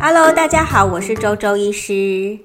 [0.00, 2.36] Hello，大家好，我是周周医师。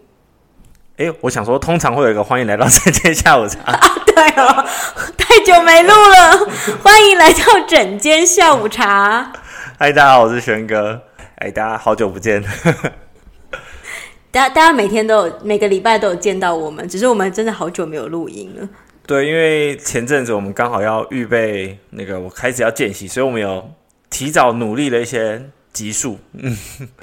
[0.98, 3.60] 哎，我想说，通常会有一个欢迎来到诊间下午茶。
[3.74, 4.64] 啊，对哦，
[5.18, 6.38] 太久没录了，
[6.84, 9.34] 欢迎来到整间下午茶。
[9.80, 11.02] 嗨，大家好，我是轩哥。
[11.38, 12.44] 哎，大家好久不见。
[14.30, 18.70] 大家大家每天都有，每个礼拜都有见到我们，只是我们真的好久没有录音了。
[19.10, 23.68] 对，因为前阵子我们刚好要预备那个，我开始要见习，所以我们有
[24.08, 26.20] 提早努力了一些集数。
[26.34, 26.56] 嗯，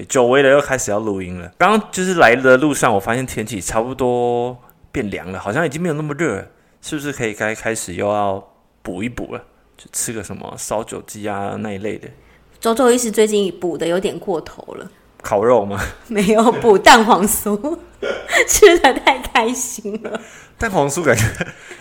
[0.09, 1.51] 久违了，又开始要录音了。
[1.59, 4.57] 刚刚就是来的路上，我发现天气差不多
[4.93, 6.47] 变凉了，好像已经没有那么热了，
[6.81, 8.41] 是不是可以该开始又要
[8.83, 9.43] 补一补了？
[9.77, 12.07] 就吃个什么烧酒鸡啊那一类的。
[12.61, 14.89] 周周医师最近补的有点过头了。
[15.27, 15.81] 烤肉吗？
[16.07, 17.77] 没有补蛋黄酥，
[18.47, 20.21] 吃的太开心了。
[20.57, 21.25] 蛋黄酥感觉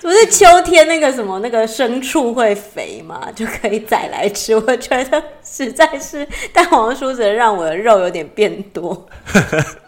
[0.01, 4.55] 不是秋天那个什么那个牲畜会肥嘛，就可以宰来吃。
[4.55, 9.07] 我觉得实在是蛋黄酥，只能让我的肉有点变多。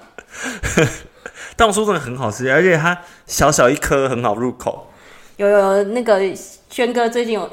[1.57, 2.95] 蛋黄酥真的很好吃，而且它
[3.25, 4.91] 小小一颗，很好入口。
[5.37, 6.21] 有有那个
[6.69, 7.49] 轩哥最近有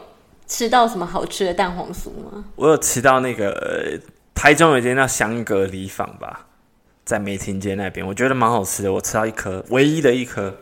[0.47, 2.45] 吃到什么好吃的蛋黄酥吗？
[2.57, 3.99] 我有吃到那个。
[4.35, 6.47] 台中有一间叫香格里坊吧，
[7.05, 8.93] 在梅亭街那边，我觉得蛮好吃的。
[8.93, 10.55] 我吃到一颗，唯一的一颗。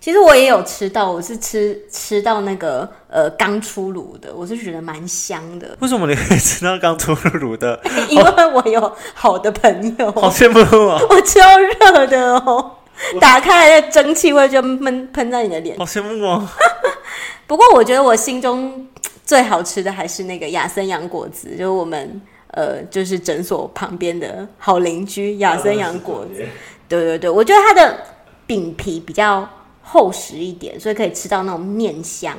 [0.00, 5.76] 其实我也有吃到，我是吃吃到那个呃刚出炉的，我是觉得蛮香的。
[5.80, 7.80] 为什么你可以吃到刚出炉的？
[8.08, 10.10] 因为我有好的朋友。
[10.12, 11.00] 好羡慕啊！
[11.08, 12.78] 我吃到热的哦，
[13.20, 15.76] 打开来的蒸汽味就闷喷在你的脸。
[15.78, 16.48] 好羡慕哦。
[17.46, 18.88] 不过我觉得我心中
[19.24, 22.20] 最好吃的还是那个亚森洋果子，就是我们。
[22.52, 26.46] 呃，就是诊所旁边的好邻居亚森洋果子，
[26.88, 27.98] 对对对，我觉得它的
[28.46, 29.48] 饼皮比较
[29.82, 32.36] 厚实一点，所以可以吃到那种面香，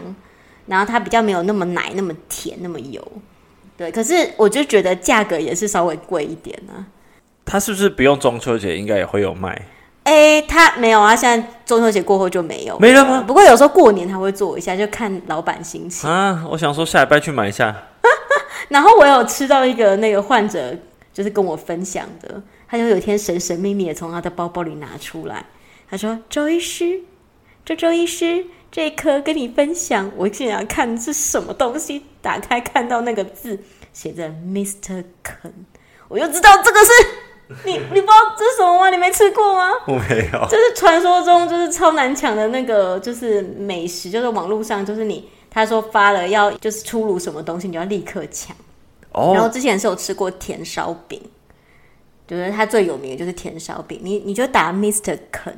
[0.68, 3.06] 然后它比较没有那么奶、那么甜、那么油，
[3.76, 3.92] 对。
[3.92, 6.86] 可是我就觉得价格也是稍微贵一点呢、啊。
[7.44, 9.68] 它是不是不用中秋节应该也会有卖？
[10.04, 13.24] 哎，它没有啊，现在中秋节过后就没有，没了吗？
[13.26, 16.46] 不过有时候过年他会做一下，就看老板心情啊。
[16.52, 17.76] 我想说下礼拜去买一下。
[18.70, 20.76] 然后我有吃到一个那个患者，
[21.12, 25.46] 就是跟我分享的，他就有一天神神秘秘的从他的包包里拿出来，
[25.90, 27.02] 他说：“周医师，
[27.66, 33.60] 周周医师，这一颗跟你分享。”我竟然看是什么东西，打开看到那个字
[33.92, 35.04] 写着 Mr.
[35.24, 35.52] Ken，
[36.08, 36.92] 我就知道这个是
[37.66, 38.90] 你， 你不知道这是什么吗？
[38.90, 39.70] 你没吃过吗？
[39.88, 45.30] 我没有，这是传说中就是超难抢的那个，就是美食，就是网络上就是你。
[45.54, 48.56] 他说发了要就是出炉什么东西，你就要立刻抢。
[49.12, 49.34] 哦。
[49.36, 51.22] 然后之前是有吃过甜烧饼，
[52.28, 54.00] 就是它最有名的就是甜烧饼。
[54.02, 55.18] 你你就打 Mr.
[55.32, 55.54] Ken，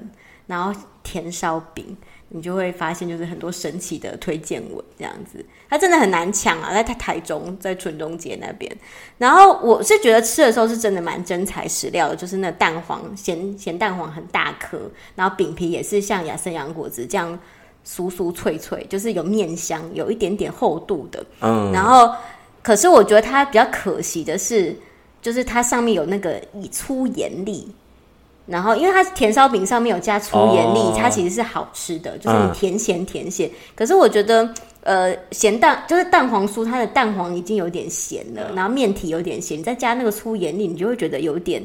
[0.47, 1.95] 然后甜烧饼，
[2.28, 5.44] 你就会发现就是很多神奇的推荐文这样子。
[5.69, 8.69] 他真的很难抢啊，在台台中，在春中街那边。
[9.17, 17.39] 然后我是觉得吃的时候是真的蛮真材实料的，就是那蛋黄咸咸蛋黄很大颗，然后饼皮也是像亚森洋果子这样。
[17.85, 21.23] 酥酥脆脆，就是有面香，有一点点厚度的。
[21.41, 22.12] 嗯，然后，
[22.63, 24.75] 可是我觉得它比较可惜的是，
[25.22, 27.69] 就是它上面有那个以粗盐粒。
[28.47, 33.53] 然后，因为它甜烧饼上面有加粗盐粒，哦，它其实是好吃的，就是甜咸甜咸，嗯。
[33.75, 34.47] 可是我觉得，
[34.84, 41.59] 呃，咸蛋就是蛋黄酥，它的蛋黄已经有点咸了，嗯，然后面体有点咸，你再加那个粗盐粒，你就会觉得有点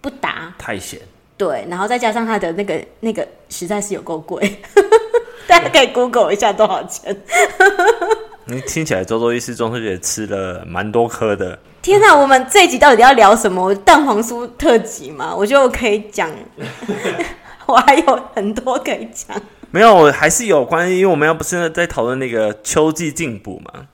[0.00, 0.98] 不搭，太咸。
[1.36, 4.58] 对，然后再加上它的那个那个，实在是有够贵。
[5.48, 7.16] 大家可以 Google 一下多少钱。
[8.46, 11.58] 你听起来周周医师中秋节吃了蛮多颗的。
[11.82, 13.74] 天哪，我们这一集到底要聊什么？
[13.74, 15.34] 蛋黄酥特辑吗？
[15.34, 16.30] 我觉得我可以讲，
[17.66, 19.40] 我还有很多可以讲。
[19.70, 23.86] 没有，我还是有关系，因为我们要不是在讨论那个秋季进补嘛，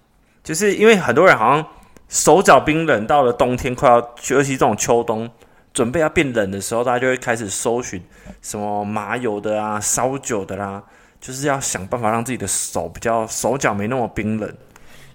[0.43, 1.67] 就是因为很多人好像
[2.09, 3.99] 手脚冰冷，到了冬天快要，
[4.29, 5.31] 尤其这种秋冬
[5.73, 8.03] 准备要变冷的时候，大家就会开始搜寻
[8.43, 10.83] 什么麻油的啊、烧酒的啦、啊。
[11.22, 14.53] 就是要想办法让自己的手比较手脚没那么冰冷，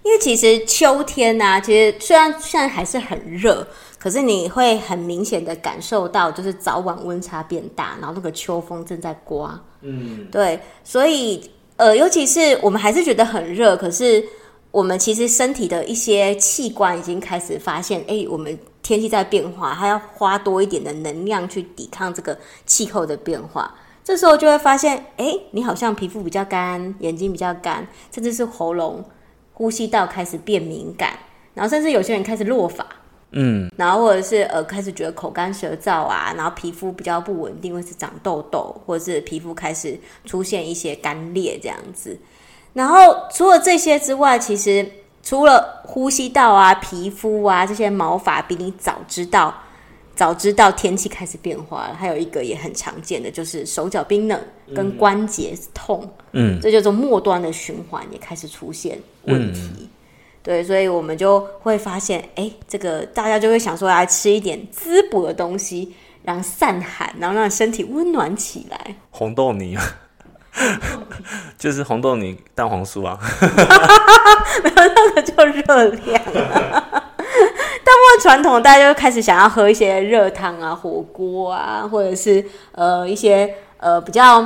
[0.03, 3.67] 因为其实秋天啊，其实虽然现在还是很热，
[3.99, 14.23] 可是你会很明显的感受到，就是早晚温差变大，然后那个秋风正在刮，嗯，对，所以呃，尤其是我们还是觉得很热，可是
[14.71, 23.75] 我们其实身体的一些器官已经开始发现，哎，我们天气在变化，它要花多一点的能量去抵抗这个气候的变化。
[24.07, 29.03] 这时候就会发现，哎，你好像皮肤比较干，眼睛比较干，甚至是喉咙、
[29.51, 31.11] 呼吸道开始变敏感，
[31.53, 32.87] 然后甚至有些人开始落发，
[33.31, 42.17] 嗯，然后或者是呃开始觉得口干舌燥啊，然后皮肤比较不稳定，或是长痘痘，或者是皮肤开始出现一些干裂这样子。
[42.71, 44.89] 然后除了这些之外，其实
[45.21, 49.53] 除了呼吸道啊、皮肤啊这些毛发比你早知道，
[50.17, 51.95] 早知道天气开始变化了。
[51.95, 54.37] 还有一个也很常见的，就是手脚冰冷
[54.75, 56.11] 跟关节痛。
[56.33, 59.69] 嗯，这就是末端的循环也开始出现问题。
[59.79, 59.87] 嗯、
[60.43, 65.93] 对，所以我们就会发现，哎，这个大家就会想说，来吃一点滋补的东西。
[66.23, 68.95] 让散寒，然后让身体温暖起来。
[69.11, 69.77] 红豆泥，
[71.57, 73.17] 就是红豆泥蛋黄酥啊。
[74.61, 77.13] 没有那个就热量了。
[77.87, 82.43] 但不过传统，大家就开始想要喝一些热汤啊、火锅啊，或者是
[82.73, 84.45] 呃一些呃比较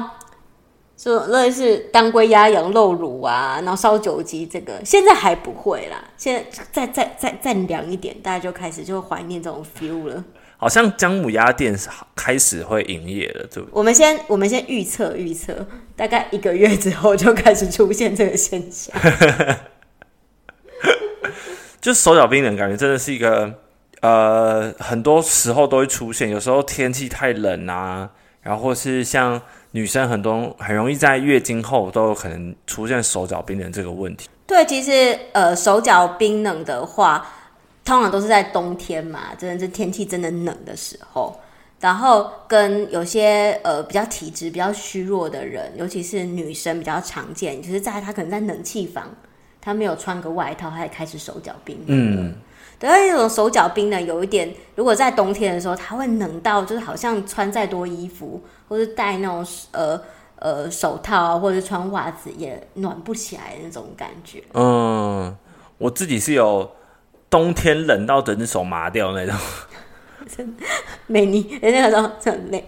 [0.95, 4.45] 就类似当归鸭羊肉卤啊，然后烧酒鸡。
[4.45, 10.23] 这个现在还不会啦，现在再再再再凉一点，大家就开始就会怀念这种 feel 了。
[10.57, 11.75] 好像姜母鸭店
[12.15, 13.69] 开始会营业了，对不对？
[13.71, 15.65] 我们先我们先预测预测，
[15.95, 18.95] 大概一个月之后就开始出现这个现象。
[21.81, 23.51] 就手脚冰冷，感觉真的是一个
[24.01, 26.29] 呃，很多时候都会出现。
[26.29, 28.09] 有时候天气太冷啊，
[28.41, 29.41] 然后或是像
[29.71, 34.29] 女生很多很容易在月经后都有可能出现手脚冰冷这个问题。
[34.45, 37.27] 对，其实呃，手脚冰冷的话。
[37.83, 41.35] 通常都是在冬天嘛，真的是天气真的冷的时候，
[41.79, 49.09] 然后跟有些呃比较体质比较虚弱的人，尤其是女生比较常见，就是在她可能在冷气房，
[49.61, 51.85] 她没有穿个外套，他也开始手脚冰冷。
[51.87, 52.33] 嗯，
[52.79, 60.01] 对，那种手脚冰冷有一点，如果在冬天的时候，他会冷到就是好像穿再多衣服，或是戴那种呃
[60.37, 64.43] 呃手套啊，或者是穿袜子也暖不起来的那种感觉。
[64.53, 65.35] 嗯，
[65.77, 66.69] 我自己是有。
[67.31, 69.33] 冬天冷到整只手麻掉那种，
[71.07, 72.61] 美妮，哎，那个时候很雷，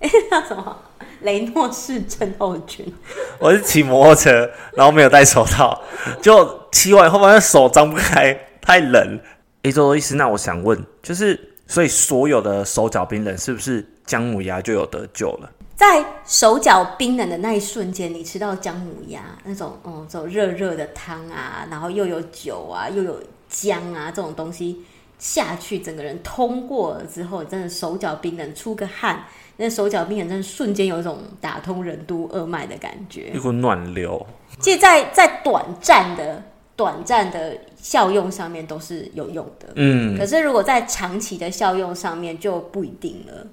[0.00, 0.76] 哎，叫什么？
[1.22, 2.92] 雷诺氏症候群。
[3.38, 5.80] 我是骑摩托车，然后没有戴手套，
[6.20, 9.20] 就骑完以后发现手张不开，太冷。
[9.62, 15.50] 哎，周周医师，那我想问，就是所以所有的手脚冰冷，是不是姜母鸭就有得救了？
[15.76, 23.22] 在手脚冰冷的那一瞬间，你吃到姜母鸭那种，哦，这种热热的汤啊，然后又有酒啊，又有。
[23.52, 24.84] 姜啊，这种东西
[25.18, 29.24] 下去，整个人通过了之后，真的手脚冰冷，出个汗，
[29.60, 34.26] 那手脚冰冷，真的瞬间有一种打通任督二脉的感觉，一股暖流。
[34.58, 36.42] 其实在，在在短暂的、
[36.74, 40.16] 短暂的效用上面都是有用的，嗯。
[40.16, 43.46] 可是如果在长期的效用上面就不一定了。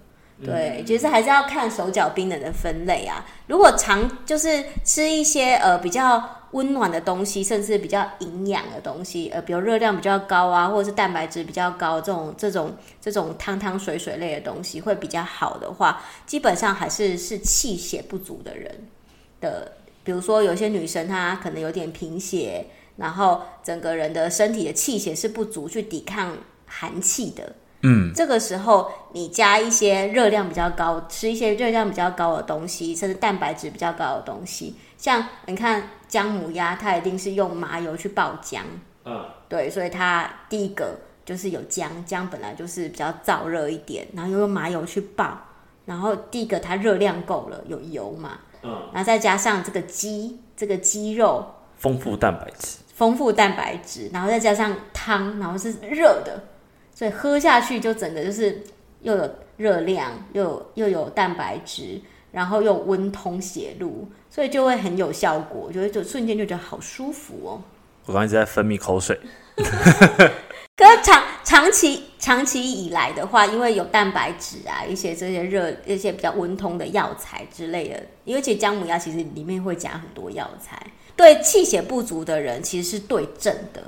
[0.46, 3.26] 对，其实还是要看手脚冰冷的分类啊。
[3.48, 18.74] 如果常就是吃一些呃比较温暖的东西，甚至比较营养的东西，呃，比如热量比较高啊，或者是蛋白质比较高这种这种这种汤汤水水类的东西会比较好的话，基本上还是是气血不足的人
[19.42, 19.72] 的，
[20.04, 22.66] 比如说有些女生她可能有点贫血，
[22.96, 26.36] 然后整个人的身体的气血是不足去抵抗
[26.66, 27.56] 寒气的。
[27.84, 38.64] 嗯，这个时候你加一些热量比较高，吃一些热量比较高的东西，甚至蛋白质比较高的东西，像你看姜母鸭，它一定是用麻油去爆姜，
[39.06, 40.96] 嗯，对，所以它第一个
[41.26, 45.38] 就是有姜，姜本来就是比较燥热一点，然后又用麻油去爆，
[45.86, 51.46] 然后第一个它热量够了，有油嘛，嗯，然后再加上这个鸡，这个鸡肉
[51.78, 56.42] 丰富蛋白质，丰富蛋白质，然后再加上汤，然后是热的。
[56.94, 58.64] 所以喝下去就整个就是
[59.02, 67.62] 又有热量，又有又有蛋白质，然后又温通血路，所以就会很有效果，就会就瞬间就觉得好舒服哦。
[68.06, 69.20] 我刚一直在分泌口水。
[70.78, 80.80] 可是长长期长期以来的话，因为有蛋白质啊，一些这些热一些比较温通的药材之类的，因为其实姜母鸭其实里面会加很多药材，
[81.16, 83.82] 对气血不足的人其实是对症的。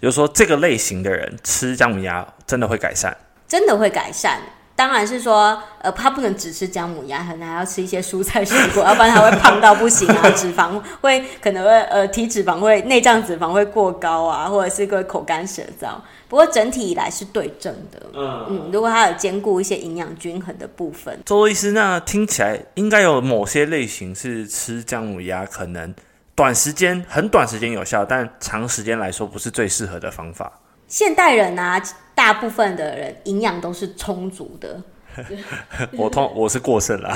[0.00, 3.14] 就是说，这个类型的人吃姜母鸭真的会改善，
[3.46, 4.40] 真的会改善。
[4.82, 15.90] 当然是说，呃，他不能只吃姜母鸭，可能还要吃一些蔬菜水果，要不然他会胖到不行啊，脂肪会可能会呃体脂肪会内脏脂肪会过高啊，或者是会口干舌燥。
[16.28, 18.70] 不过整体以来是对症的，嗯嗯。
[18.72, 25.94] 如果他有兼顾一些营养均衡的部分，周医师，那听起来应该有某些类型是吃姜母鸭可能。
[26.34, 30.50] 短时间很短时间有效，但长时间来说不是最适合的方法。
[30.88, 31.80] 现代人啊，
[32.14, 34.80] 大部分的人营养都是充足的。
[35.92, 37.14] 我通我是过剩了。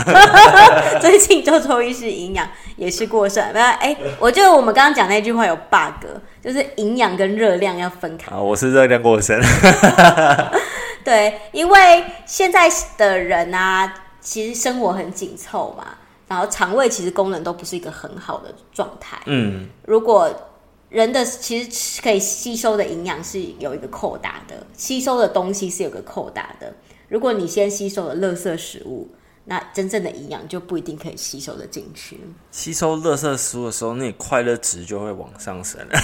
[1.01, 3.43] 最近周周医师营养也是过剩。
[3.55, 6.07] 那哎、欸，我觉得我们刚刚讲那句话有 bug，
[6.43, 8.31] 就是营养跟热量要分开。
[8.33, 9.41] 啊，我是热量过剩。
[11.03, 15.87] 对，因为现在的人啊，其实生活很紧凑嘛。
[16.29, 19.17] 然后肠胃其实功能都不是一个很好的状态。
[19.25, 20.29] 嗯，如果
[20.97, 26.73] 人的其实可以吸收的营养是有一个扣打的，吸收的东西是有个扣打的。
[27.09, 29.07] 如果你先吸收了垃圾食物，
[29.45, 32.19] 那真正的营养就不一定可以吸收的进去。
[32.51, 36.01] 吸收垃圾食物的时候，那你快乐值就会往上升了。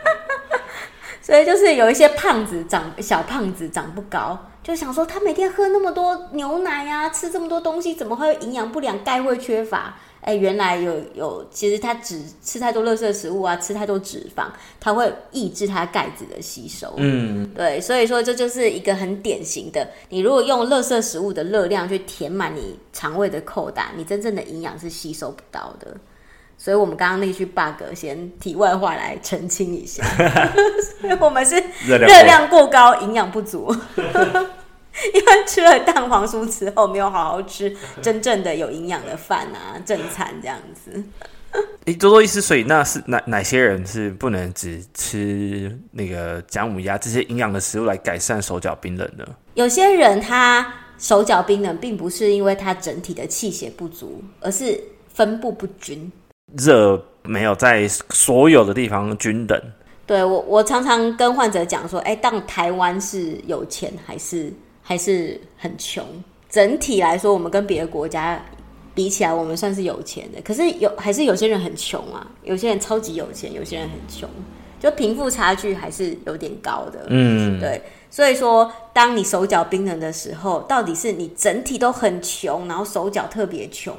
[1.22, 9.96] 所以就是有一些胖子长小胖子长不高，就想说他每天喝那么多牛奶呀、啊，吃这么多东西，怎么会营养不良、钙会缺乏？
[10.26, 14.46] 哎，原来有有，其实它只吃太多垃圾食物啊，吃太多脂肪，
[14.80, 16.92] 它会抑制它钙质的吸收。
[16.96, 25.96] 嗯，对，所以说这就是一个很典型的，你如果用垃圾食物的热量去填满你肠胃的扣打，你真正的营养是吸收不到的。
[26.58, 30.02] 所以我们刚刚那句 bug 先题外话来澄清一下，
[31.00, 31.54] 所以我们是
[31.86, 33.72] 热量过高，营养不足。
[35.14, 41.02] 因为吃了蛋黄酥之后，没有好好吃 真正的有营养的饭啊，正餐这样子。
[41.84, 49.26] 你多多意思，所以那是哪哪些人是不能只吃那个姜母鸭这些营养的食物来改善手脚冰冷的？
[49.54, 54.78] 有些人他手脚冰冷，并不是因为他整体的气血不足，而是
[55.14, 56.10] 分布不均，
[56.58, 59.58] 热没有在所有的地方均等。
[60.04, 64.52] 对，我，我常常跟患者讲说，哎，当台湾是有钱还是？
[64.88, 66.06] 还是很穷。
[66.48, 68.40] 整体来说，我们跟别的国家
[68.94, 70.40] 比起来，我们算是有钱的。
[70.42, 74.30] 可是有还是有些人很穷啊，有些人超级有钱，有些人很穷，
[74.78, 77.04] 就贫富差距还是有点高的。
[77.08, 77.82] 嗯，对。
[78.08, 83.92] 所以说，当你手脚冰冷的时候，到底是你整体都很穷，然后手脚特别穷，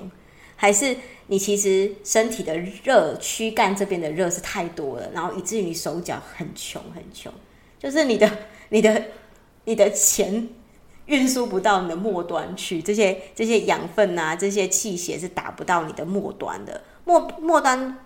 [0.55, 0.95] 还是
[1.27, 7.29] 你其实身体的热躯干这边的热是太多了，然后以至于你手脚很穷很穷，
[7.77, 8.31] 就是你的
[8.69, 9.03] 你的
[9.65, 10.47] 你的钱。
[11.07, 16.81] 运输不到你的末端去，这些这些养分啊，这些气血是达不到你的末端的。
[17.03, 17.97] 末末端，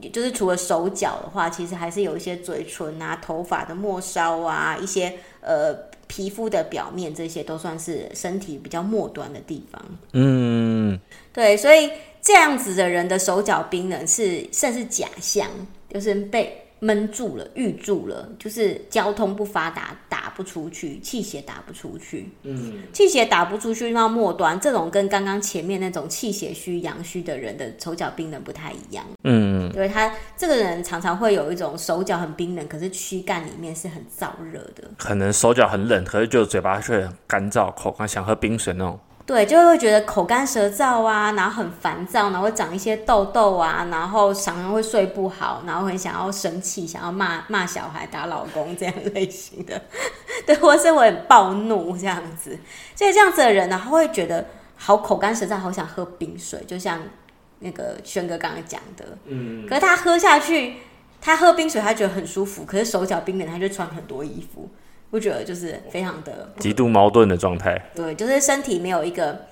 [0.00, 5.74] 也就是除了手脚的话，其实还是有一些嘴唇啊、头发的末梢啊，一些呃
[6.06, 9.82] 皮肤的表面，这些都算是身体比较末端的地方。
[10.12, 11.00] 嗯，
[11.32, 11.90] 对，所以
[12.20, 15.48] 这样子的人的手脚冰冷是甚是假象，
[15.92, 16.62] 就是被。
[16.78, 22.28] 闷住了，郁住了，就是交通不发达，打不出去，气血打不出去。
[22.42, 29.04] 嗯，气血打不出去到末端，这种跟刚刚前面那种气血虚、阳虚的人的手脚冰冷不太一样。
[29.24, 34.84] 嗯，因为他这个人常常会有一种手脚很冰冷，可是躯干里面是很燥热的。
[34.98, 39.00] 可能手脚很冷，可是就嘴巴却很干燥，口干，想喝冰水那种。
[39.26, 49.82] 对，就会觉得口干舌燥啊，然后很烦躁，然后会长一些痘痘啊，然后常常会睡不好，然后很想要生气，想要骂骂小孩、打老公这样 类型的，
[50.46, 52.56] 对，或是我很暴怒这样子。
[52.94, 57.02] 所以这样子的人呢，他会觉得好口干舌燥，好想喝冰水，就像
[57.58, 60.76] 那个轩哥刚刚讲的，嗯，可是他喝下去，
[61.20, 64.70] 他喝冰水，他觉得很舒服，可是手脚冰冷，他就穿很多衣服。
[65.10, 67.80] 不觉得就是非常的极度矛盾的状态。
[67.94, 69.46] 对，就是身体没有一个，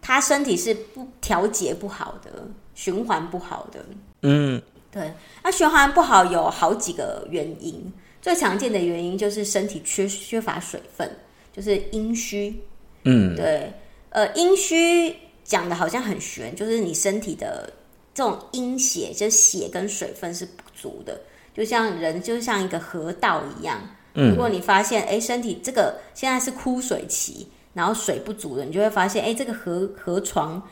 [0.00, 2.30] 他身体是不调节不好的，
[2.74, 3.84] 循环不好的。
[4.22, 7.92] 嗯，对，那循环不好有好几个原因，
[8.22, 11.10] 最常见的原因就是身体缺缺乏水分，
[11.52, 12.62] 就是阴虚。
[13.04, 13.72] 嗯，对，
[14.10, 17.70] 呃，阴虚讲的好像很玄，就是你身体的
[18.14, 21.20] 这种阴血，就是血跟水分是不足的，
[21.52, 23.80] 就像人就像一个河道一样。
[24.14, 30.62] 如果你发现哎，身体这个现在是枯水期，然后水不足了，你就会发现哎，这个河河床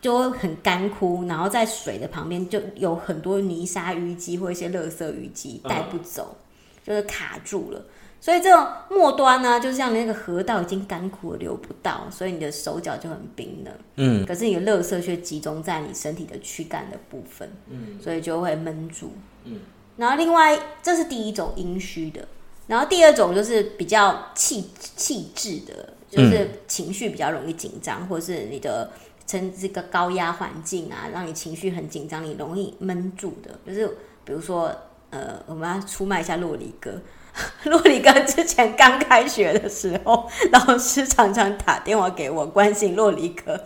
[0.00, 6.36] 就会很干枯，然后在水的旁边就有很多泥沙淤积或一些垃圾淤积带不走，
[6.82, 7.84] 就是卡住了。
[8.20, 13.74] 所以这种末端呢，就像那个河道已经干枯了，流不到，所以你的手脚就很冰冷。
[13.96, 19.12] 嗯，可是你的垃圾却集中在你身体的躯干的部分，嗯，所以就会闷住。
[19.44, 19.60] 嗯，
[19.96, 22.26] 然后另外这是第一种阴虚的。
[22.68, 28.92] 然后第二种就是比较气气质的，就是情绪比较容易紧张，嗯、或者是你的
[29.26, 33.58] 成这个高压环境啊，让你情绪很紧张，你容易闷住的。
[33.66, 33.88] 就是
[34.22, 34.70] 比如说，
[35.08, 36.92] 呃，我们要出卖一下洛里哥。
[37.64, 43.64] 洛里哥之前刚开学的时候，老师常常打电话给我关心洛里哥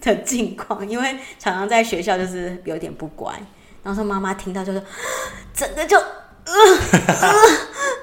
[0.00, 3.32] 的近况，因为常常在学校就是有点不乖。
[3.82, 4.82] 然后说妈妈听到就说，
[5.54, 5.96] 整个就。
[6.44, 7.32] 呃呃，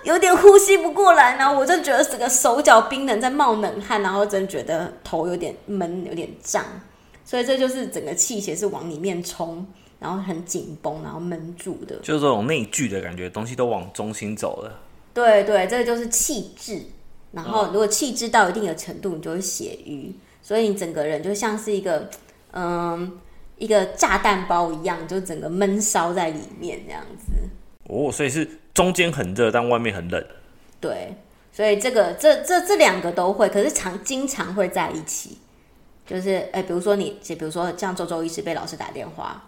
[0.03, 6.63] 有点呼吸不过来，然后我就觉得整个手脚冰冷，在冒冷汗，然后真觉得头有点闷，有点胀，
[7.25, 9.65] 所以这就是整个气血是往里面冲，
[9.99, 14.79] 然后很紧绷，然后闷住的，就是这种内聚的感觉，东西都往中心走了。
[15.13, 16.81] 对对，这个就是气滞，
[17.31, 22.09] 然后如果气滞到一定的程度，你就会血瘀，所以你整个人就像是一个
[22.53, 23.19] 嗯
[23.57, 27.33] 一个炸弹包一样，就整个闷烧在里面这样子。
[27.89, 30.23] 哦，所以是中间很热，但外面很冷。
[30.79, 31.15] 对，
[31.51, 35.39] 所以这个这这这两个都会，可是常经常会在一起。
[36.05, 39.43] 就是哎、欸，比如说你，比如说像周周一直被老师打电话，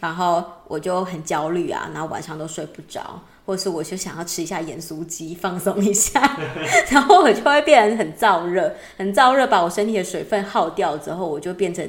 [0.00, 6.38] 然后我就很焦虑啊，然后晚上都睡不着，或者是我就想要吃一下盐酥鸡放松一下，
[6.88, 11.86] 然后我就会变得很燥热，很燥热，把我身体的水分耗掉之后，我就变成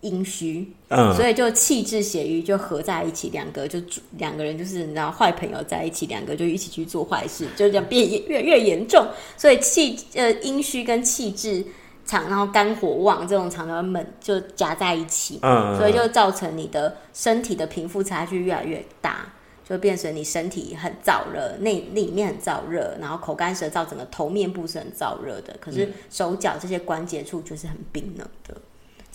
[0.00, 3.80] 阴虚，嗯，所以就气滞血瘀就合在一起，两个就
[4.18, 11.64] 两个人就是你知道坏朋友在一起，两个就一起去做坏事，就这样变越越严重，所以气呃阴虚跟气滞。
[12.08, 19.26] 常然后肝火旺，这种常常闷就夹在一起，嗯，所以就造成你的身体的贫富差距越来越大，
[19.68, 28.54] 就变成你身体很燥热，内里面很燥热，然后口干舌燥，整个头面部是很燥热的，可是手脚这些关节处就是很冰冷的。
[28.54, 28.62] 嗯、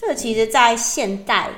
[0.02, 1.50] 这个其实，在现代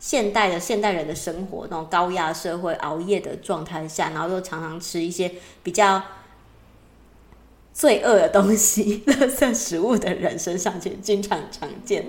[0.00, 5.30] 现代的现代人的生活，那种高压社会熬夜的状态下，然后又常常吃一些
[5.62, 6.02] 比较。
[7.74, 12.04] 罪恶的东西、垃圾食物的人身上，其实经常常见。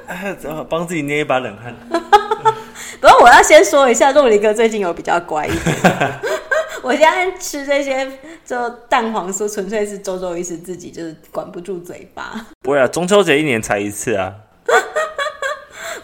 [0.70, 1.74] 帮自己捏一把冷汗。
[3.02, 5.76] 不过我要先说一下，酪梨哥最近有比较乖一点。
[6.82, 8.10] 我现在吃这些
[8.46, 12.46] 就蛋黄酥，纯粹是周周医师自己就是管不住嘴巴。
[12.62, 14.32] 不会啊，中秋节一年才一次啊。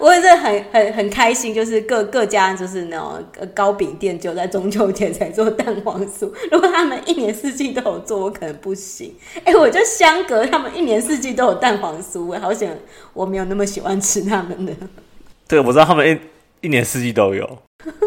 [0.00, 3.23] 我也是很很很开心，就是各各家就是那种
[3.54, 6.33] 糕饼店，就在中秋节才做蛋黄酥。
[6.50, 9.14] 如果他们一年四季都有做，我可能不行。
[9.45, 12.76] 哎、欸，我就相隔他们一年四季都有蛋黄酥，好险
[13.12, 14.73] 我没有那么喜欢吃他们的。
[15.47, 17.59] 对，我知道他们一一年四季都有，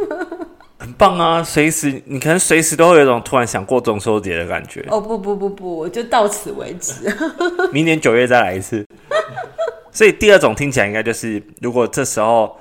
[0.79, 1.43] 很棒啊！
[1.43, 4.83] 随时你可能随时都会有一种突然想过中秋节的感觉。
[4.89, 6.93] 哦不不不不，我就到此为止。
[7.71, 8.83] 明年九月再来一次。
[9.93, 12.57] 所以第二种听起来应该就是，如果这时候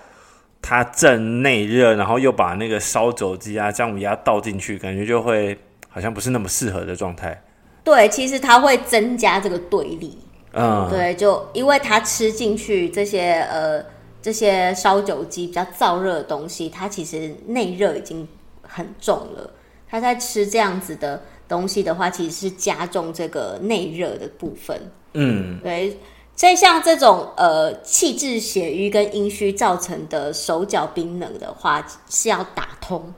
[0.61, 5.59] 它正内热，然后又把那个烧酒鸡啊、姜母鸭倒进去，感觉就会
[5.89, 7.43] 好像不是那么适合的状态。
[7.83, 10.19] 对，其实它会增加这个对立。
[10.53, 13.83] 嗯，对，就因为它吃进去这些呃
[14.21, 18.29] 这些烧酒鸡比较燥热的东西，它其实内热已经
[18.61, 19.51] 很重了。
[19.89, 24.79] 它在吃这样子的东西的话，其实是加重这个内热的部分。
[25.15, 25.97] 嗯，对。
[26.35, 33.13] 所以像这种呃气滞血瘀跟阴虚造成的手脚冰冷的话，是要打通。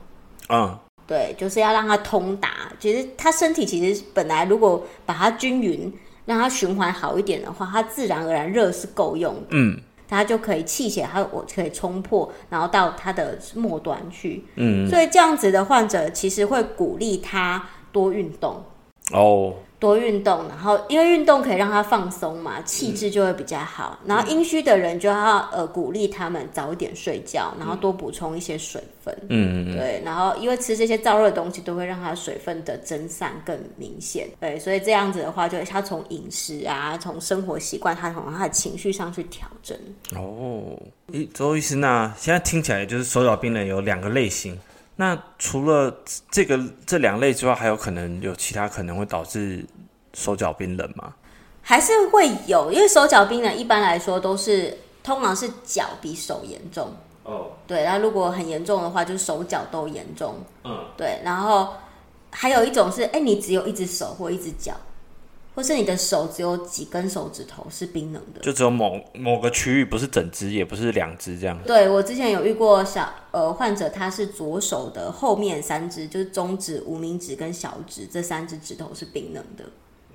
[0.49, 2.49] 嗯，对，就是要让它通达。
[2.79, 5.91] 其实他身体其实本来如果把它均匀，
[6.25, 9.47] 让它循环好一点的话，它自然而然热是够用的。
[9.51, 14.43] 嗯，它就可以气血，它我可以冲破，然后到它的末端去。
[14.55, 18.63] 嗯，所以这样子的患者其实会鼓励他多运动。
[19.13, 19.53] 哦。
[19.79, 23.99] 多运动，然后因为运动可以让他放松嘛，气质就会比较好。
[24.03, 29.15] 嗯、然后阴虚的人就要呃鼓励他们早一点睡觉，然后多补充一些水分。
[29.29, 30.01] 嗯，对。
[30.05, 34.27] 然后因为吃这些燥热的东西，都会让他水分的蒸散更明显。
[34.39, 39.77] 对，所以这样子的话，就他从饮食啊，从生活习惯，他从他的情绪上去调整。
[40.15, 40.79] 哦，
[41.11, 44.57] 咦，周医师，那现在听起来就是手脚冰冷有两个类型。
[44.97, 45.93] 那除了
[46.31, 49.65] 这个这两类之外，还有可能有其他可能会导致
[50.13, 51.13] 手脚冰冷吗？
[51.61, 57.51] 还是会有，因为手脚冰冷一般来说都是通常是脚比手严重哦。
[57.67, 60.35] 对，那如果很严重的话，就是手脚都严重。
[60.63, 61.19] 嗯，对。
[61.23, 61.73] 然后
[62.31, 64.73] 还有一种是，哎，你只有一只手或一只脚。
[65.55, 71.57] 或是你的手只有几根手指头是冰冷的，就只有某某个区域，不是整只，也不是两只这样。
[71.65, 79.63] 对，我之前有遇过小呃患者，他是左手的后面三只，就是中指、无名指跟小指这三只指头是冰冷的，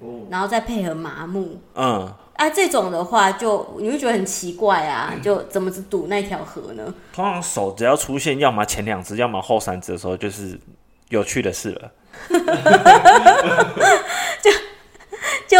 [0.00, 6.94] 哦，然后再配合麻木，嗯，啊，这种的话就你会觉得很奇怪啊，嗯，就怎么只堵那条河呢？
[7.14, 10.61] 通常手只要出现要么前两只，要么后三只的时候，就是
[11.09, 11.90] 有趣的事了，
[14.44, 14.50] 就。
[15.51, 15.59] 就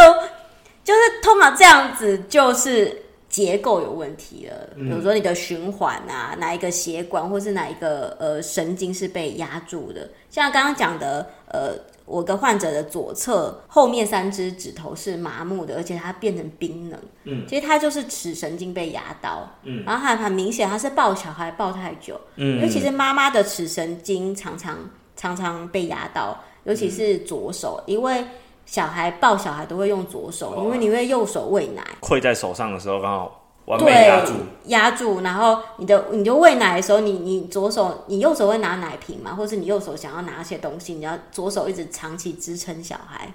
[0.85, 4.69] 就是通常这样子，就是结构有问题了。
[4.75, 10.09] 比如说你的循环啊，哪一个血管，或是哪一个呃神经是被压住的。
[10.29, 11.73] 像刚刚讲的，呃，
[12.05, 16.97] 我跟患者的左侧后面三只指头是麻木的，而且它变成冰冷。
[17.25, 19.51] 嗯，其实它就是尺神经被压到。
[19.63, 22.19] 嗯，然后还很明显，它是抱小孩抱太久。
[22.37, 24.77] 嗯，因为其是妈妈的尺神经常常
[25.17, 28.25] 常常被压到，尤其是左手，因为。
[28.65, 34.33] 小孩抱小孩都会用左手，因为你会右手喂奶，跪在手上的时候刚好完美压住，
[34.65, 35.21] 压住。
[35.21, 43.33] 然后你的你就喂奶的时候，你你左手你右手会拿奶瓶嘛，或是你右手想要拿些东西，你要左手一直长期支撑小孩。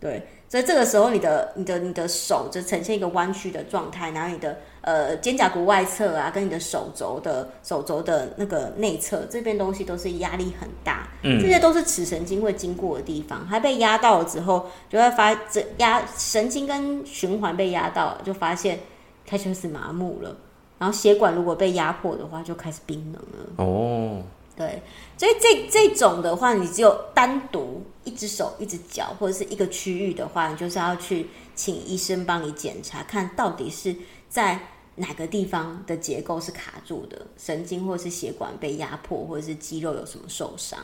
[0.00, 18.80] 对，所以这个时候你的你的你的手就呈现一个弯曲的状态，然后你的呃肩胛骨外侧啊，跟你的手肘的手肘的那个内侧这边东西都是压力很大，嗯，这些都是尺神经会经过的地方，它被压到了之后，就会发这压神经跟循环被压到了，就发现
[19.26, 20.34] 开始是麻木了，
[20.78, 23.64] 然后血管如果被压迫的话，就开始冰冷了。
[23.64, 24.22] 哦。
[24.58, 24.82] 对，
[25.16, 33.94] 所以这这种的话，你只有单独一只手、一只脚或者是一个区域的话，你就是要去请医生帮你检查，看到底是
[34.28, 34.58] 在
[34.96, 40.80] 哪个地方的结构是卡住的，神经或是血管被压迫，或者是肌肉有什么受伤。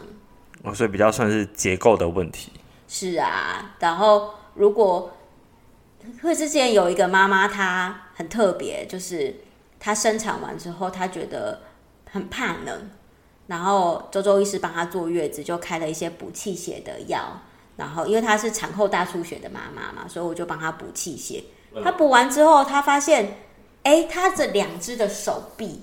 [0.62, 2.52] 哦，所以比较算是结构的问题。
[2.86, 5.10] 是啊，然后如果
[6.22, 9.34] 会之前有一个妈妈，她很特别，就是
[9.80, 11.60] 她生产完之后，她觉得
[12.08, 12.88] 很怕冷。
[13.46, 17.20] 然后周周医师帮她坐月子，就开了一些补气血的药。
[17.76, 21.42] 然后因为她是产后大出血的妈妈嘛，所以我就帮她补气血。
[21.82, 23.38] 她补完之后，她发现，
[23.82, 25.82] 哎，她这两只的手臂，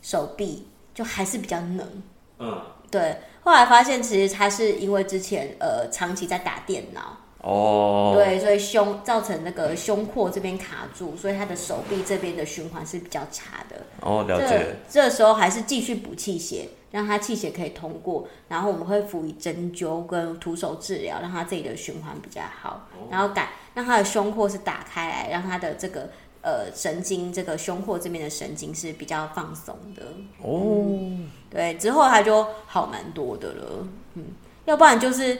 [0.00, 2.02] 手臂就还是比较冷。
[2.38, 3.16] 嗯，对。
[3.42, 7.16] 后来发现，其实她是因为之前呃长期在打电脑。
[7.42, 13.76] 哦，对，所以胸造成那个胸廓这边卡住，所以他的手臂这边的循环是比较差的。
[14.02, 14.76] 哦，了解。
[14.90, 26.10] 这，这时候还是继续补气血，让他气血可以通过，然后我们会辅以针灸跟徒手治疗，让他自己的循环比较好，哦、然后改让他的胸廓是打开来，让他的这个
[26.42, 30.02] 呃神经，这个胸廓这边的神经是比较放松的。
[30.42, 33.88] 哦、嗯，对，之后他就好蛮多的了。
[34.12, 34.24] 嗯，
[34.66, 35.38] 要不然就是。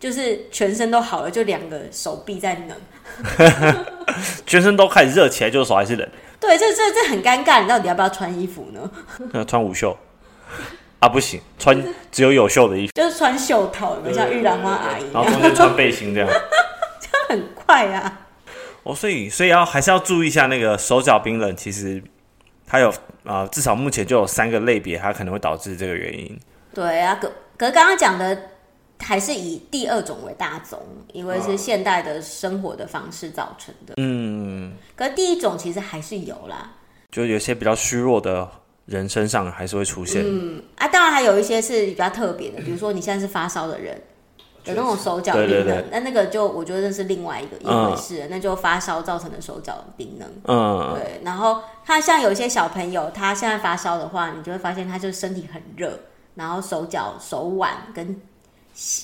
[0.00, 3.76] 就是全身都好了，就两个手臂在冷，
[4.46, 6.08] 全身都开始热起来，就是手还是冷。
[6.40, 8.90] 对，这这这很尴尬，你到底要不要穿衣服呢？
[9.34, 9.94] 要穿无袖
[11.00, 11.78] 啊，不行，穿
[12.10, 16.28] 只有有袖的衣服，就是穿袖套，像玉兰花阿姨，然后中间穿背心这样，
[16.98, 18.20] 这样很快啊。
[18.84, 22.02] 哦，所以所以要还是要注意一下那个手脚冰冷，其实
[22.66, 22.88] 它有
[23.24, 26.40] 啊、呃，至少目前就有三个类别，它可能会导致这个原因。
[26.72, 28.36] 对啊，可可刚刚讲的。
[29.00, 30.78] 还是以第二种为大宗，
[31.12, 33.94] 因为是现代的生活的方式造成的。
[33.96, 36.70] 嗯，可是第一种其实还是有啦，
[37.10, 38.46] 就有些比较虚弱的
[38.84, 40.22] 人身上还是会出现。
[40.24, 44.00] 嗯啊，当然还有一些是比较特别的，比如说你现在是发烧的人，
[44.64, 50.28] 有那种手脚冰冷，那那个就我觉得这是另外一个一回事，嗯、那就发烧造成的手脚冰冷。
[50.44, 51.20] 嗯，对。
[51.24, 55.98] 然后他像有一些小朋友，他现在发烧的话，你就会发现他就身体很热，
[56.34, 58.20] 然后手脚手腕跟。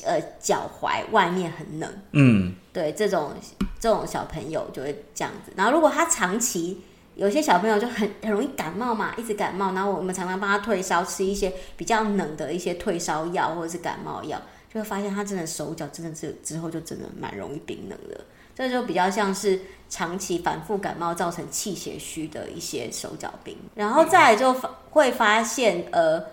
[0.04, 3.32] 呃，脚踝外面很冷，嗯，对，这种
[3.78, 5.52] 这种小朋友就会这样子。
[5.54, 6.80] 然后，如果他长期
[7.14, 14.40] 有些小朋友就很很容易感冒嘛，一直感冒，然后我们常常帮他退烧，吃一些比较冷的一些退烧药或者是感冒药，
[14.72, 18.24] 就会发现他真的手脚真的是之后就真的蛮容易冰冷的。
[18.54, 23.54] 这就比较像是长期反复感冒造成气血虚的一些手脚冰。
[23.74, 24.54] 然后再来就
[24.90, 26.24] 会发现，呃。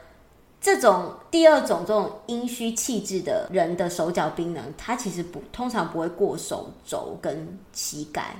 [0.63, 8.33] 这种第二种这种阴虚气质的人的手脚冰冷，他其实不通常不会过手肘跟膝盖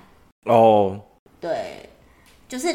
[0.46, 0.98] 哦。
[1.42, 1.90] 对，
[2.48, 2.74] 就是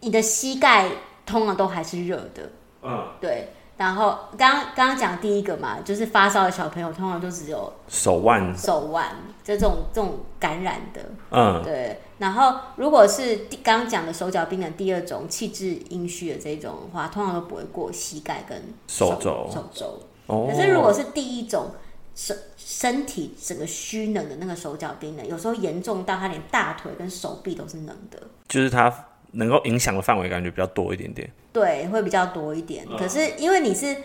[0.00, 0.88] 你的膝盖
[1.26, 2.50] 通常都还是热的。
[2.82, 3.46] 嗯，对。
[3.76, 9.10] 然后刚刚刚讲第一个嘛，就是发烧的小朋友通常都只有手腕，手腕
[9.42, 12.00] 就这种这种感染的，嗯，对。
[12.24, 20.00] 然后如果是刚刚讲的手脚冰冷第二种气滞阴虚的这种的话，通常都不会过膝盖跟手肘，手肘。
[20.26, 20.48] 哦。
[20.50, 21.72] 可是如果是第一种
[22.14, 28.92] 身身体整个虚冷的那个手脚冰冷，有时候严重到他连大腿跟手臂都是冷的，就是他。
[29.36, 32.86] 能够影响的范围感觉比较多一点点，对，会比较多一点。
[32.96, 33.96] 可是因为你是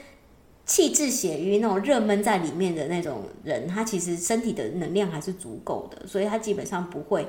[0.66, 7.28] 气滞血瘀那种热闷在里面的那种人，他其实身体的能量还是足够的，所以他基本上不会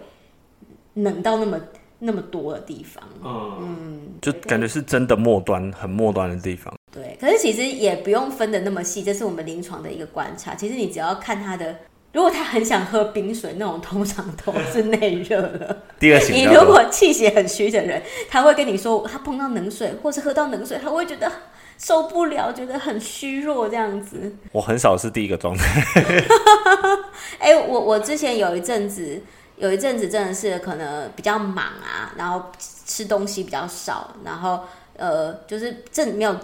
[0.94, 1.60] 冷到那么
[1.98, 3.02] 那么多的地方。
[3.22, 6.74] 嗯，嗯，就感觉是真的末端很末端的地方。
[6.92, 10.54] 对，可是其实也不用分的那么细，这是我们临床的一个观察。
[10.54, 11.76] 其实你只要看他的。
[12.12, 15.76] 如果他很想喝冰水，那种通常都是内热了。
[16.00, 21.30] 第二型，你如果气血很虚的人，他会跟你说，他碰到冷水或是喝到冷水，他会觉得
[21.78, 24.34] 受不了，觉得很虚弱这样子。
[24.50, 25.84] 我很少是第一个状态。
[27.38, 29.22] 哎、欸，我我之前有一阵子，
[29.60, 34.60] 有一阵子真的是可能比较忙啊，然后吃东西比较少，然后
[34.96, 36.34] 呃，就是正没有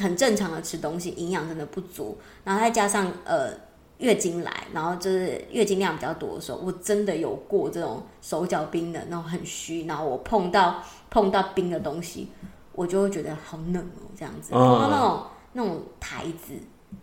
[0.00, 3.50] 很正常的吃东西，营养真的不足，然后再加上呃。
[3.98, 12.26] 月经来，然后就是月经量比较多的时候，我真的有过这种手脚冰冷那种很虚，然后我碰到碰到冰的东西，
[12.72, 14.50] 我就会觉得好冷哦，这样子。
[14.50, 16.54] 碰到那种那种台子，
[16.90, 16.96] 哦，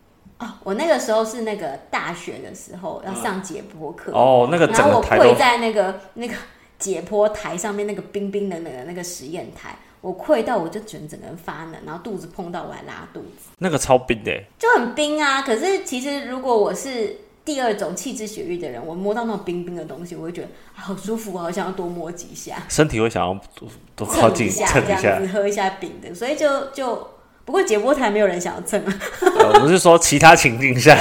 [0.70, 6.36] 我那个时候是那个大学的时候要上解剖课哦，那个然后我跪在那个那个
[6.78, 15.42] 解剖台上面，那个冰冰冷冷的那个实验台，我跪到我就整整个人发冷，然后肚子碰到我还拉肚子，那个超冰的，就很冰啊。
[15.42, 27.08] 可是其实如果我是第二种气质血瘀的人，我摸到那种冰冰的东西，我会觉得好舒服，我好想要多摸几下，身体会想要多多靠近蹭一下，这样子喝一下冰的，所以就就。
[27.50, 28.94] 不过解播台没有人想要蹭啊、
[29.40, 29.60] 呃。
[29.64, 30.96] 我是说其他情境下，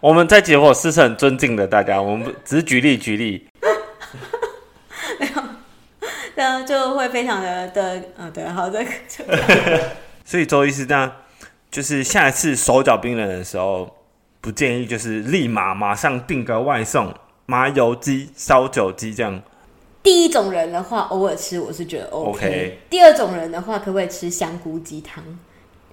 [0.00, 3.46] 我们在解播室是很尊敬的，大家，我们只是举例举例。
[5.20, 5.42] 没有，
[6.34, 8.82] 这样就会非常的的，嗯，对，好的。
[10.24, 11.12] 所以周医师，那
[11.70, 13.94] 就是下一次手脚冰冷的时候，
[14.40, 19.42] 不建议就是立马马上订个外送，麻油鸡、烧酒鸡这样。
[20.04, 22.78] 第一种人的话，偶尔吃我是觉得 OK。
[22.90, 25.24] 第二种人的话，可不可以吃香菇鸡汤？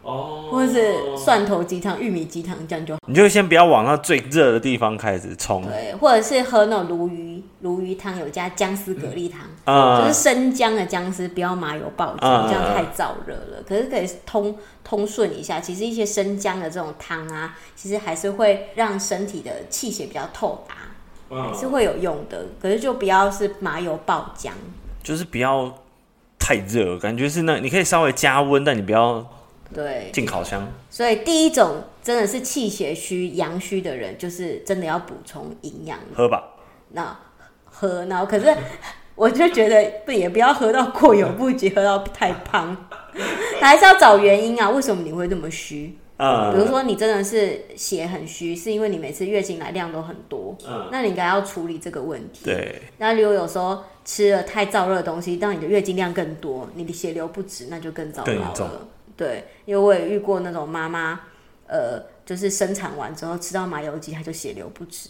[0.03, 2.99] 哦，或者是蒜头鸡汤、玉米鸡汤这样就好。
[3.07, 5.63] 你就先不要往那最热的地方开始冲。
[5.63, 13.63] 对，或者是喝那种鲈鱼鲈鱼汤，有加姜丝蛤蜊汤，嗯、就是生姜的姜丝，不要麻油爆汁，嗯、这样太燥热了。
[13.65, 20.75] 可是可以通通顺一下，其实一些生姜的这种汤啊，其实还是会让身体的气血比较透达。
[21.31, 24.49] 还是会有用的，可是就不要是麻油爆浆，
[25.01, 25.73] 就是不要
[26.37, 29.25] 太热，感觉是那你可以稍微加温，但你不要
[29.73, 30.67] 对进烤箱。
[30.89, 36.43] 所以第一种真的是气血虚、阳虚的人，就是真的要补充营养，喝吧。
[36.89, 37.17] 那
[37.65, 38.53] 喝，然后可是
[39.15, 42.75] 我就觉得不也不要喝到过犹不及，喝到太胖，
[43.61, 44.69] 还是要找原因啊？
[44.69, 45.97] 为什么你会这么虚？
[46.53, 52.45] 比如说你真的是血很虚，是因为你每次月经来量都很多，嗯，那你应该要处理这个问题。
[52.45, 58.31] 对，那如果有时候吃了太燥热的东西，让你的月经量更多，你的血流不止，那就更糟糕
[58.65, 58.87] 了。
[59.17, 61.21] 对，因为我也遇过那种妈妈，
[61.65, 65.09] 呃，就是生产完之后吃到麻油鸡，她就血流不止。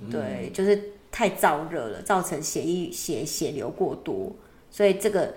[0.00, 4.32] 嗯、对，就是太燥热了，造成血液血血流过多，
[4.70, 5.34] 所以这个。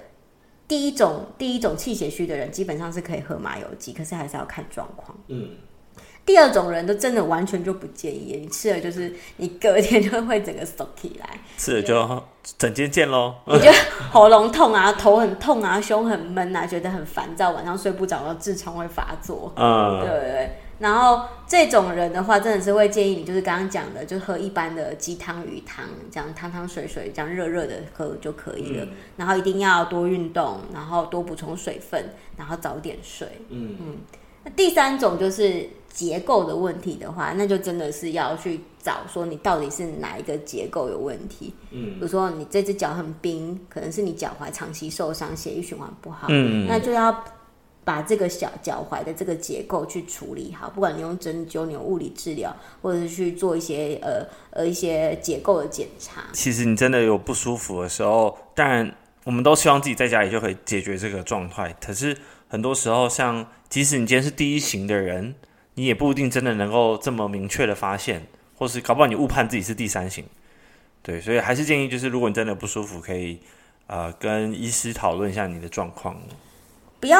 [0.67, 5.15] 第一种第一种气血虚的人，基本上是可以喝麻油鸡，可是还是要看状况。
[5.27, 5.49] 嗯，
[6.25, 12.23] 第二种人都真的完全就不建议，你吃了就是你隔天就会整个缩起来，吃了就
[12.57, 13.35] 整间见喽。
[13.45, 13.69] 你就
[14.11, 19.53] 喉咙痛啊，头很痛啊，胸很闷啊，觉得很烦躁，晚上睡不着，然后痔疮会发作。
[19.55, 20.57] 嗯，对对对。
[20.77, 28.83] 然后这种人的话，真的是会建议你，就是刚刚讲的，就喝一般的鸡汤、鱼汤，这样汤汤水水，这样热热的喝就可以了。
[28.83, 32.03] 嗯、然后一定要多运动，然后多补充水分，
[32.35, 33.25] 然后早点睡。
[33.49, 33.97] 嗯嗯。
[34.43, 41.53] 那第三种就是结构的问题的话，那就真的是要去找说你到底是哪一个结构有问题。
[41.71, 41.93] 嗯。
[41.93, 46.27] 比如说你这只脚很冰，可能是你脚踝长期受伤，血液循环不好。
[46.29, 46.67] 嗯。
[46.67, 47.23] 那就要。
[47.85, 56.23] 把这个小脚踝的这个结构去处理好，不管你用针灸、你用物理治疗，或者是去做一些呃呃一些结构的检查。
[56.33, 58.91] 其实你真的有不舒服的时候，当然
[59.23, 61.75] 我们都希望自己在家里就可以解决这个状态。
[61.79, 62.17] 可是
[62.49, 65.35] 很多时候，像即使你今天是第一型的人，
[65.75, 68.25] 你也不一定真的能够这么明确的发现，
[68.57, 70.25] 或是搞不好你误判自己是第三型。
[71.03, 73.39] 对，所以还是建议就是，如果你真的不舒服，可以
[73.85, 76.19] 呃跟医师讨论一下你的状况，
[76.99, 77.19] 不要。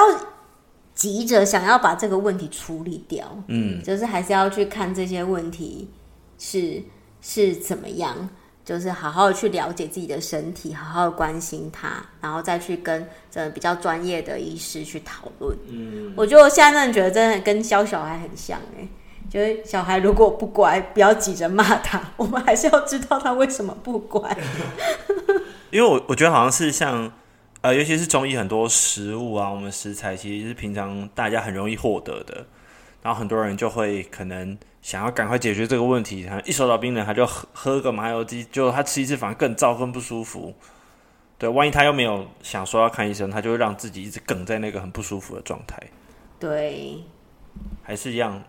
[0.95, 5.89] 急着想要把这个问题处理掉，嗯，就是还是要去看这些问题
[6.39, 6.81] 是
[7.21, 8.29] 是怎么样，
[8.63, 15.53] 就是好好的去了解自己的身体，好好的关心他，然后再去跟这比较专业的医师去讨论。
[15.67, 18.87] 嗯，我觉得我现在真的觉得真的跟教小孩很像哎，
[19.29, 24.37] 就是小孩如果不乖，不要急着骂他， 我们还是要知道他为什么不乖。
[25.71, 27.11] 因为我我觉得好像是像。
[27.65, 32.45] 呃，尤其是中医很多食物啊，我们食材其实是平常大家很容易获得的，
[33.01, 40.53] 然后很多人就会可能想要赶快解决这个问题，他一手到冰冷，他就喝喝个麻油鸡，就他吃一次反而更燥更不舒服。
[41.39, 45.81] 对，万一他又没有想说要看医生，他就会让自己一直梗在那个很不舒服的状态。
[46.39, 47.03] 对，
[47.81, 48.43] 还是一样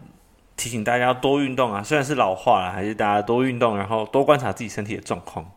[0.58, 5.50] 提醒大家要多运动啊，虽然是老话了，还是大家多运动，然后多观察自己身体的状况。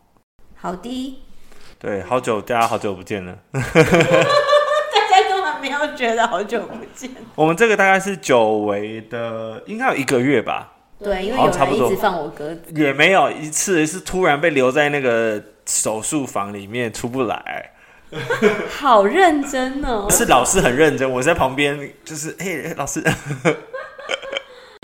[0.54, 1.22] 好的。
[1.82, 3.34] 对，好久，大家好久不见了。
[3.54, 7.10] 大家根本没有觉得好久不见。
[7.34, 10.74] 我们这个大概是久违的，应该有一个月吧。
[11.02, 12.60] 对，因为有人一直放我鸽子。
[12.74, 17.70] 也没有一次是突然被留在那个手术房里面出不来。
[18.68, 20.06] 好认真哦。
[20.10, 23.02] 是老师很认真，我在旁边就是，嘿，老师。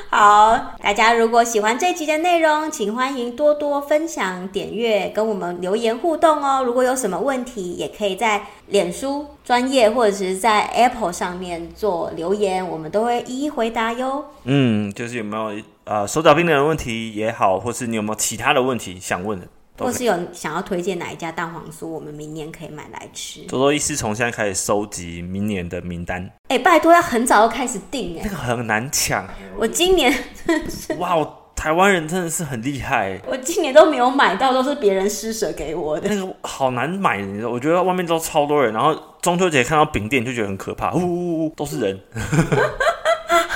[0.09, 6.63] 好，大家如果喜欢这集的内容，请欢迎多多分享、点阅，跟我们留言互动哦。
[6.65, 14.25] 如果有什么问题，也可以在脸书专业或者是在 Apple 上面做留言，我们都会一一回答哟。
[14.45, 19.47] 嗯，就是有没有呃手脚冰冷的问题也好，或是你有没有其他的问题想问的？
[19.79, 23.41] 或是有想要推荐哪一家蛋黄酥，我们明年可以买来吃。
[23.43, 26.23] 多多医师从现在开始收集明年的名单。
[26.49, 29.27] 哎、欸，拜托要很早就开始订哎，那个很难抢。
[29.57, 30.13] 我今年
[30.99, 31.17] 哇，
[31.55, 33.21] 台湾人真的是很厉害。
[33.27, 36.09] 我今年都没有买到，都是别人施舍给我的。
[36.09, 37.51] 那个好难买，你知道？
[37.51, 42.01] 我觉得外面都超多人，然后中秋节看到饼店就觉得很可怕，呜呜呜，都是人。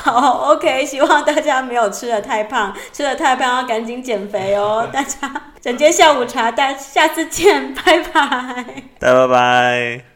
[0.03, 4.89] 好，OK，希望大家没有吃的太胖，吃的太胖要赶紧减肥哦。
[4.93, 8.65] 大家，整间下午茶，大家下次见，拜拜，
[8.99, 10.01] 拜拜拜。